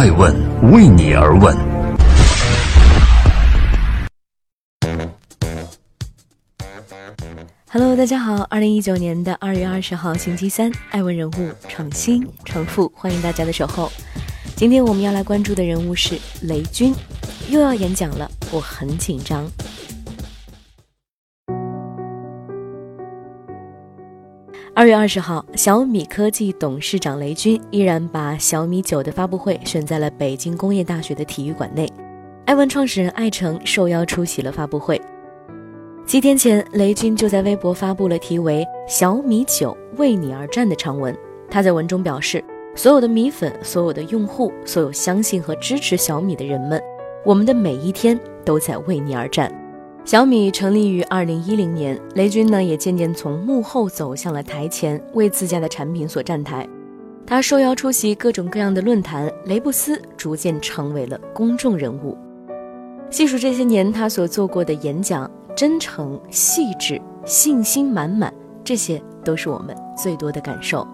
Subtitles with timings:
[0.00, 0.34] 爱问
[0.72, 1.54] 为你而问。
[7.70, 13.92] Hello，大家好，二零一九年的二月二十号星期三，爱问人物创新创富，欢迎大家的守候。
[14.56, 16.94] 今天我们要来关注的人物是雷军，
[17.50, 19.46] 又要演讲了，我很紧张。
[24.80, 31.86] 二月二十号，小米科技董事长雷军依然把小米九的发布会选在了北京工业大学的体育馆内。
[32.46, 34.98] 艾文创始人艾诚受邀出席了发布会。
[36.06, 41.14] 几天前，雷军就在微博发布了题为“小米九为你而战”的长文。
[41.50, 42.42] 他在文中表示
[42.74, 46.82] ：“所有的米粉，所有的用户，所有相信和支持小米的人们，
[47.22, 49.54] 我们的每一天都在为你而战。”
[50.04, 56.66] 小米成立于二零一零年，雷军呢也渐渐从幕后走向了台前，为自家的产品所站台。
[57.26, 62.18] 他受邀出席各种各样的论坛，雷布斯逐渐成为了公众人物。
[63.08, 70.84] 细数这些年他所做过的演讲，真诚、细致、信心满满，这些都是我们最多的感受。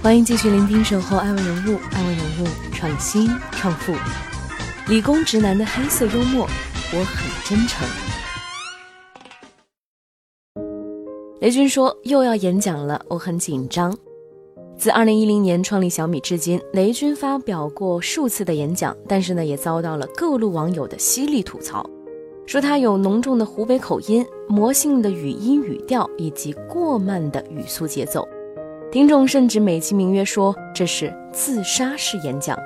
[0.00, 3.92] 欢迎继续聆听《守候爱问人物》，爱问人物创新创富。
[4.88, 6.48] 理工直男的黑色幽默，
[6.94, 7.86] 我很真诚。
[11.42, 13.94] 雷军说又要演讲了，我很紧张。
[14.78, 21.84] 自二零一零年创立小米至今，雷军发表过数次的演讲，但是呢，也遭到了各路网友的犀利吐槽，
[22.46, 28.26] 说他有浓重的湖北口音、魔性的语音语调以及过慢的语速节奏。
[28.90, 32.58] 听众甚至美其名曰说这是自杀式演讲。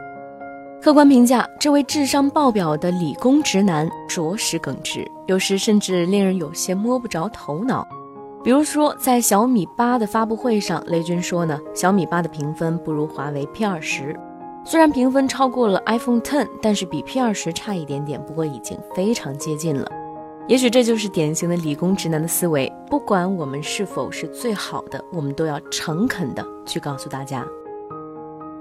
[0.83, 7.87] 客观评价，这位智商爆表的理工直男着实耿直，有时甚至令人有些摸不着头脑。
[8.43, 14.19] 比如说，在小米八的发布会上，雷军说呢，小米八的评分不如华为 P 二十，
[14.65, 19.89] 虽然评分超过了 iPhone Ten，但是比 P 二十差一点点，不过已经非常接近了。
[20.49, 27.47] 也许这就是典型的理工直男的思维，不管我们是否是最好的，我们都要诚恳的去告诉大家。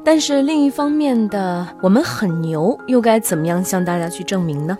[0.03, 4.77] 但是另一方面的，我们很牛，又该怎么样向大家去证明呢？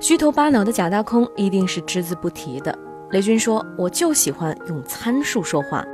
[0.00, 2.76] 虚头巴脑的假大空一定是只字不提的。
[3.10, 5.84] 雷军说：“我就喜欢用参数说话。”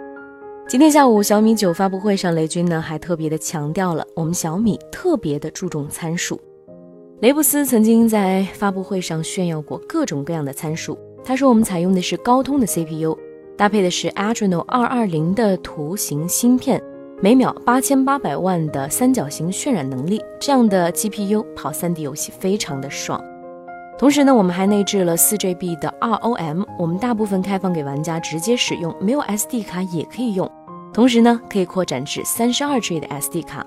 [0.69, 6.41] 今天下午小米九发布会上，雷军呢还特别的强调了我们小米特别的注重参数。
[7.20, 13.19] 雷布斯曾经在发布会上炫耀过各种各样的参数，他说我们采用的是高通的 CPU，
[13.56, 16.81] 搭配的是 Adreno 二二零的图形芯片。
[17.20, 23.20] 每秒八千八百万的三角形渲染能力，这样的 GPU 跑 3D 游戏非常的爽。
[23.98, 30.48] 同时呢，我们还内置了 4GB 的 ROM，我们大部分开放给玩家直接使用，没有 SD 卡也可以用。
[30.92, 33.66] 同时呢，可以扩展至 32G 的 SD 卡。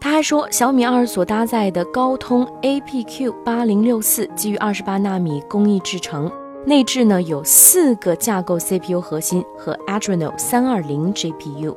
[0.00, 6.32] 他还说，小米二所搭载的高通 APQ 八零六四基于二十八纳米工艺制成，
[6.64, 11.76] 内置呢有四个架构 CPU 核心和 Adreno 三二零 GPU。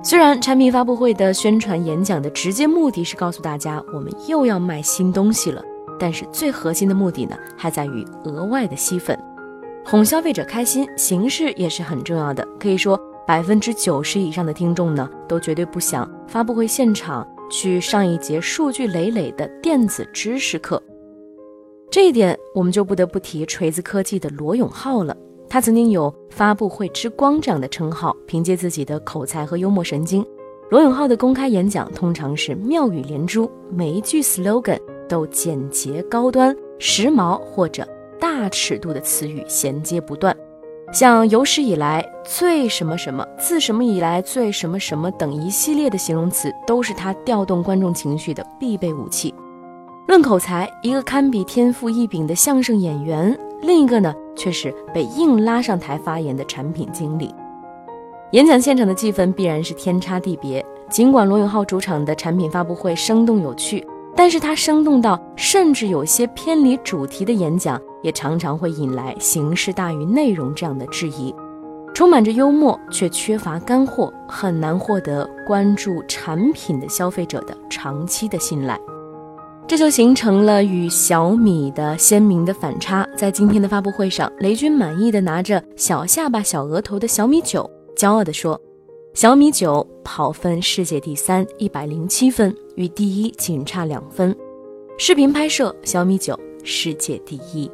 [0.00, 5.62] 虽然产品发布会的宣传演讲的直接目的是告诉大家我们又要卖新东西了，
[5.98, 9.18] 但是最核心的目的呢，还在于额外的吸粉，
[9.84, 10.88] 哄消费者开心。
[10.96, 20.80] 形式也是很重要的，可以说百分之九十以上的听众呢，都绝对不想发布会现场去上一节数据累累的电子知识课。
[21.90, 25.14] 这一点我们就不得不提锤子科技的罗永浩了。
[25.48, 30.24] 他曾经有“发布会之光”这样的称号，凭借自己的口才和幽默神经，
[30.70, 34.78] 罗永浩的公开演讲通常是妙语连珠，每一句 slogan
[35.08, 37.86] 都简洁高端、时髦或者
[38.20, 40.36] 大尺度的词语衔接不断，
[40.92, 49.34] 像有史以来最什么什么、自什么以来最什么什么等一系列的形容词，都是他调动观众情绪的必备武器。
[50.06, 53.38] 论口才，一个堪比天赋异禀的相声演员。
[53.60, 57.34] 另一个呢，却是被硬拉上台发言的产品经理。
[58.30, 60.64] 演讲现场的气氛必然是天差地别。
[60.88, 63.86] 尽管罗永浩主场的产品发布会生动有趣，
[64.16, 71.34] 但是他生动到甚至有些偏离主题的演讲，也常常会引来形式大于内容这样的质疑。
[71.94, 78.78] 充满着幽默，却缺乏干货，很难获得关注产品的消费者的长期的信赖。
[79.68, 83.06] 这就形成了与小米的鲜明的反差。
[83.14, 88.58] 在今天的发布会上，雷军满意的拿着小下巴、小额头的小米九，骄傲地说
[89.12, 94.34] ：“小米九跑分世界第三，一百零七分，与第一仅差两分。
[94.96, 96.34] 视频拍摄，小米九
[96.64, 97.70] 世界第一。”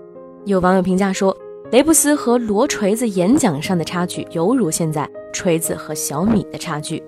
[0.47, 1.35] 有网友评价说
[1.71, 7.01] ：“雷布斯和罗锤子演讲上的差距，犹如现在锤子和小米的差距。”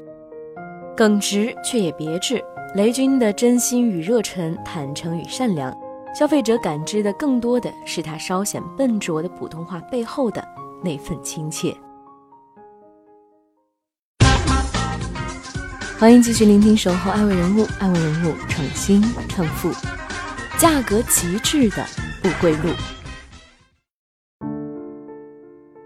[0.96, 2.40] 耿直却也别致。
[2.76, 5.75] 雷军的真心与热忱，坦诚与善良，
[6.14, 10.46] 消费者感知的更多的是他稍显笨拙的普通话背后的
[10.84, 11.75] 那份亲切。
[15.99, 19.70] 欢迎继续聆听《守候爱问人物》，爱问人物创新创富，
[20.58, 21.82] 价格极致的
[22.22, 22.69] 不归路。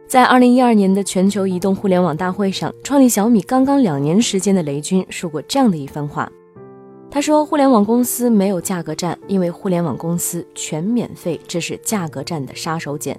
[0.09, 6.29] 在二零一二年的全球移动互联网大会上，创立小米刚刚两年时间的雷军说过这样的一番话。
[7.11, 13.17] 他说：“互联网公司没有价格战，因为互联网公司全免费，这是价格战的杀手锏。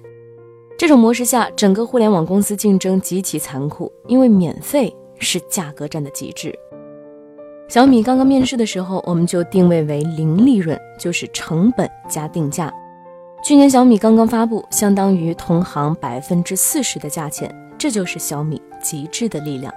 [0.78, 6.58] 这种模式下，整个互联网公司竞争极其残酷，因为免费是价格战的极致。”
[7.68, 12.72] 小米刚刚面世的时候，我们就定位为零利润，就是成本加定价。
[13.44, 19.72] 去年小米刚刚发布，相当于同行百分之四十的价钱，这就是小米极致的力量。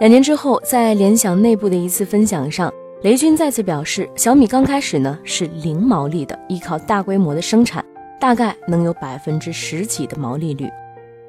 [0.00, 7.84] 两年之后，在联想内部的一次分享上，雷军再次表示，小米刚开始呢是零毛利的，依靠大规模的生产，
[8.18, 10.66] 大概能有百分之十几的毛利率。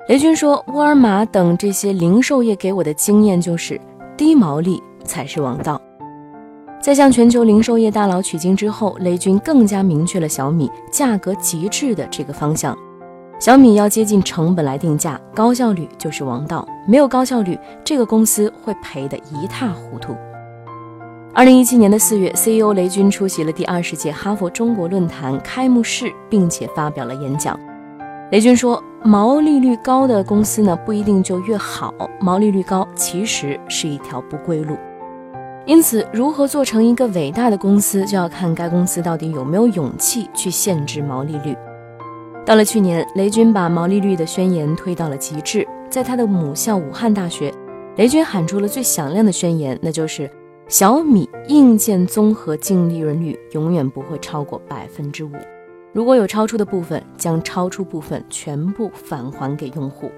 [0.07, 3.77] 雷军说，沃尔玛等这些零售业给我的经验就是，
[4.15, 5.79] 低毛利才是王道。
[6.81, 12.73] 在向全球零售业大佬取经之后，雷军更加明确了小米价格极致的这个方向。
[13.41, 16.63] 小米要接近成本来定价，高效率就是王道。
[16.87, 20.15] 没有高效率，这个公司会赔得一塌糊涂。
[21.33, 27.59] 二零一七年的四月，CEO 雷军出席了第二十届哈佛中国论坛开幕式，并且发表了演讲。
[28.31, 31.91] 雷军说：“毛利率高的公司呢，不一定就越好。
[32.19, 34.77] 毛利率高其实是一条不归路。”
[35.65, 41.57] 因此，如何做成一个伟大的公司，就要看该公司到底有没有勇气去限制毛利率。
[42.43, 47.53] 到了去年，雷军把毛利率的宣言推到了极致，在他的母校武汉大学，
[47.97, 50.29] 雷军喊出了最响亮的宣言，那就是
[50.67, 55.31] 小米硬件综合净利润率永远不会超过百分之五，
[55.93, 60.09] 如果有超出的部分，将超出部分全部返还给用户。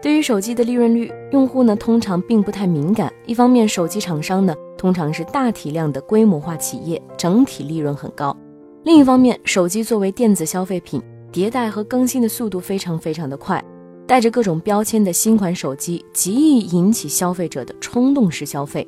[0.00, 3.12] 对于手机的利润率，用户呢通常并不太敏感。
[3.26, 8.34] 一方面，手机厂商呢通常是大体量的规模化企业，整体利润很高；
[8.84, 13.62] 另一方面，手机作为电子消费品，迭代和更新的速度非常非常的快，
[14.06, 18.86] 带着各种标签的新款手机极易引起消费者的冲动式消费。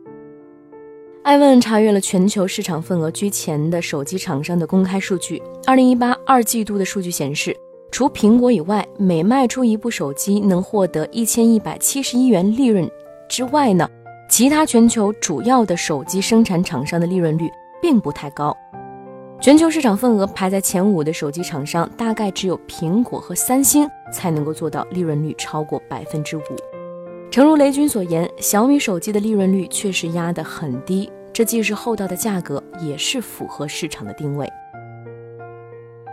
[1.22, 7.56] 艾问查阅了全球市场份额居前的手机厂商的公开数据，二零一八二季度的数据显示。
[7.92, 12.90] 除苹果以外，每卖出一部手机能获得一千一百七十一元利润
[13.28, 13.86] 之外呢，
[14.30, 17.50] 其他全球主要的手机生产厂商的利润率
[17.82, 18.56] 并不太高。
[19.42, 26.42] 全球市场份额排在前五的手机厂商，大概只有苹果和三星才能够做到利润率超过百分之五。
[27.28, 34.48] 诚如雷军所言，小米手机的利润率确实压得很低，这既是厚道的价格，也是符合市场的定位。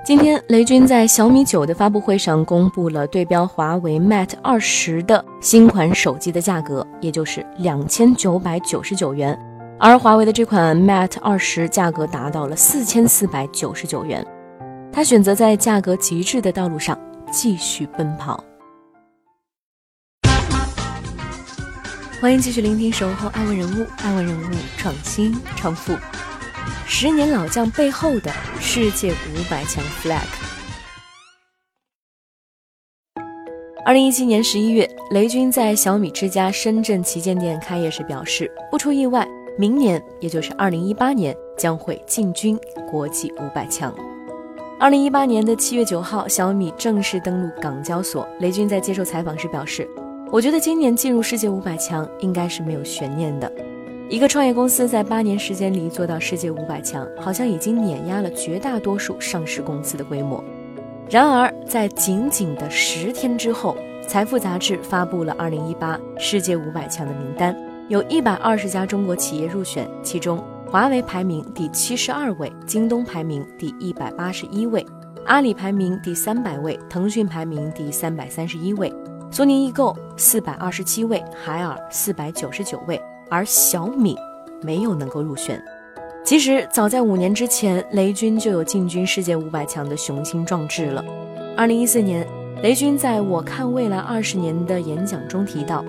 [0.03, 9.39] 今天，雷军在小米九的发布会上公布了对标华为 Mate 二十的新款手机的价格，也就是两千九百九十九元，
[9.81, 14.25] 而华为的这款 Mate 二十价格达到了四千四百九十九元。
[14.91, 16.99] 他选择在价格极致的道路上
[17.31, 18.43] 继续奔跑。
[22.19, 25.95] 欢迎继续聆听《守候爱问人物》，爱问人物创新创富。
[26.85, 30.19] 十年老将背后的世界五百强 flag。
[33.85, 39.25] 二零一七年十一月，雷军在小米之家深圳旗舰店开业时表示，不出意外，
[39.59, 42.57] 明年也就是二零一八年将会进军
[42.89, 43.93] 国际五百强。
[44.79, 48.25] 二零一八年的七月九号，小米正式登陆港交所。
[48.39, 49.85] 雷军在接受采访时表示
[50.31, 53.51] ：“我觉得今年进入世界五百强应该是没有悬念的。”
[54.07, 60.41] 一个创业公司在八年时间里做到世界五百强，好像已经碾压了绝大多数上市公司的规模。
[61.09, 63.75] 然而，在仅仅的十天之后，
[64.07, 67.53] 财富杂志发布了二零一八世界五百强的名单，
[67.89, 74.85] 有一百二十家中国企业入选，其中华为排名第七十二位，京东排名第一百八十一位，
[75.25, 78.93] 阿里排名第三百位，腾讯排名第三百三十一位，
[79.31, 83.01] 苏宁易购四百二十七位，海尔四百九十九位。
[83.27, 84.15] 而小米
[84.61, 85.59] 没有能够入选。
[86.23, 91.03] 其实早在五年之前，雷军就有进军世界五百强的雄心壮志了。
[91.57, 92.27] 二零一四年，
[92.61, 95.83] 雷军在我看未来二十年的演讲中提到：“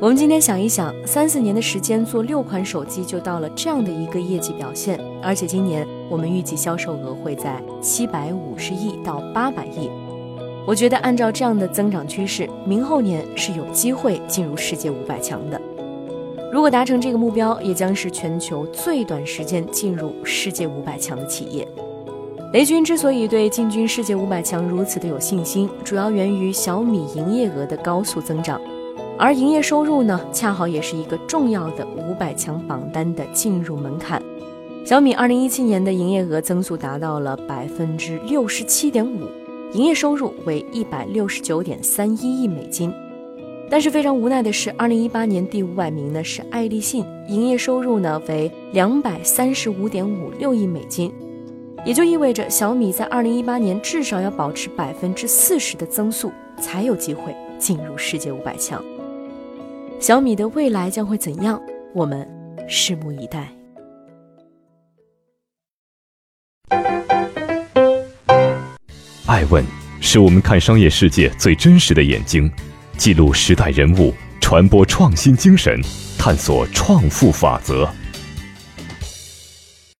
[0.00, 9.90] 我们今天想一想，三四年的时间做六款手机就到了这样的一个业绩表现，而且今年我们预计销售额会在七百五十亿到八百亿。
[10.66, 15.60] 我觉得按照这样的增长趋势，明后年是有机会进入世界五百强的。”
[16.50, 21.68] 如果达成这个目标，也将是全球最短时间进入世界五百强的企业。
[22.54, 28.58] 雷军之所以对进军世界五百强如此的有信心，主要源于小米营业额的高速增长，
[29.20, 34.20] 而营业收入呢，恰好也是一个重要的五百强榜单的进入门槛。
[34.82, 39.28] 小米二零一七年的营业额增速达到了百分之六十七点五，
[39.74, 42.90] 营业收入为一百六十九点三一亿美金。
[43.68, 51.12] 但是非常无奈的是，二零一八年第五百名呢是爱立信，营业收入呢为两百三十五点五六亿美金。
[51.84, 58.82] 也就意味着小米在二零一八年至少要保持百分之四十的增速，才有机会进入世界五百强。
[60.00, 61.60] 小米的未来将会怎样？
[61.94, 62.26] 我们
[62.66, 63.54] 拭目以待。
[69.26, 69.62] 爱问
[70.00, 72.50] 是我们看商业世界最真实的眼睛，
[72.96, 75.78] 记录时代人物，传播创新精神，
[76.18, 77.86] 探索创富法则。